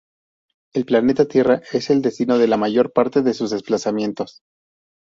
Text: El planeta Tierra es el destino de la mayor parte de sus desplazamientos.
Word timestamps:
El 0.73 0.85
planeta 0.87 1.27
Tierra 1.27 1.61
es 1.73 1.91
el 1.91 2.01
destino 2.01 2.39
de 2.39 2.47
la 2.47 2.57
mayor 2.57 2.91
parte 2.91 3.21
de 3.21 3.35
sus 3.35 3.51
desplazamientos. 3.51 4.41